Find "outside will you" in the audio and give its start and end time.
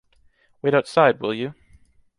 0.73-1.53